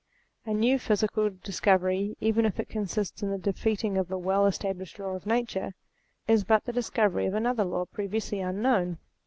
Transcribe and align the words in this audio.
A 0.47 0.53
new 0.55 0.79
physical 0.79 1.29
discovery 1.29 2.17
even 2.19 2.43
if 2.43 2.59
it 2.59 2.69
consists 2.69 3.21
in 3.21 3.29
the 3.29 3.37
defeating 3.37 3.99
of 3.99 4.09
a 4.09 4.17
well 4.17 4.47
established 4.47 4.97
law 4.97 5.11
of 5.13 5.27
nature, 5.27 5.75
is 6.27 6.43
but 6.43 6.63
the 6.65 6.73
discovery 6.73 7.27
of 7.27 7.35
another 7.35 7.65
law 7.65 7.85
previously 7.85 8.39
unknown. 8.39 8.97